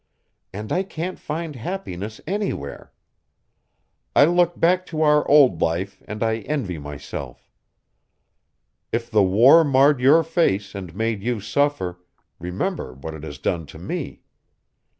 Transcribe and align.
And 0.51 0.71
I 0.71 0.81
can't 0.81 1.19
find 1.19 1.55
happiness 1.55 2.19
anywhere. 2.25 2.91
I 4.15 4.25
look 4.25 4.59
back 4.59 4.83
to 4.87 5.03
our 5.03 5.29
old 5.29 5.61
life 5.61 6.01
and 6.07 6.23
I 6.23 6.37
envy 6.37 6.79
myself. 6.79 7.51
If 8.91 9.11
the 9.11 9.21
war 9.21 9.63
marred 9.63 9.99
your 9.99 10.23
face 10.23 10.73
and 10.73 10.95
made 10.95 11.21
you 11.21 11.39
suffer, 11.39 11.99
remember 12.39 12.95
what 12.95 13.13
it 13.13 13.21
has 13.23 13.37
done 13.37 13.67
to 13.67 13.77
me. 13.77 14.23